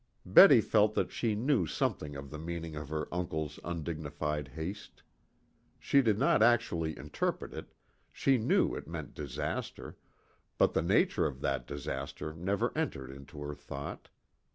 [0.25, 5.03] Betty felt that she knew something of the meaning of her uncle's undignified haste.
[5.77, 7.71] She did not actually interpret it,
[8.11, 9.97] she knew it meant disaster,
[10.57, 14.09] but the nature of that disaster never entered into her thought.